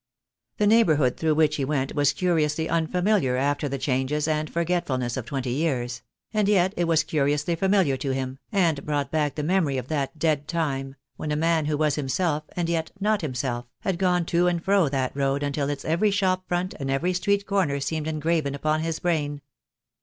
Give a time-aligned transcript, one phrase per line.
[0.57, 5.25] The neighbourhood through which he went was curiously unfamiliar after the changes and forgetfulness of
[5.27, 6.01] twenty years;
[6.33, 10.17] and yet it was curiously familiar to him, and brought back the memory of that
[10.17, 14.47] dead time, when a man who was himself, and yet not himself, had gone to
[14.47, 18.55] and fro that road until its every shop front and every street corner seemed engraven
[18.55, 19.39] upon his brain.